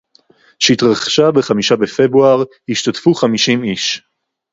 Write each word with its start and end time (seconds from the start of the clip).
שהתרחשה 0.59 1.31
בחמישה 1.31 1.75
בפברואר, 1.75 2.43
השתתפו 2.71 3.13
חמישים 3.13 3.63
איש 3.63 4.01